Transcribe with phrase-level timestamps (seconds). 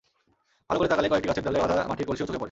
[0.69, 2.39] ভালো করে তাকালে কয়েকটি গাছের ডালে বাঁধা মাটির কলসিও চোখে পড়ে।